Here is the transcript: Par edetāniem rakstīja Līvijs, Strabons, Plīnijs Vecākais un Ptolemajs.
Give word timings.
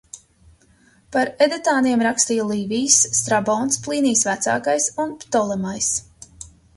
Par 1.15 1.29
edetāniem 1.45 2.03
rakstīja 2.07 2.45
Līvijs, 2.51 2.97
Strabons, 3.17 3.77
Plīnijs 3.83 4.23
Vecākais 4.31 4.89
un 5.05 5.13
Ptolemajs. 5.25 5.91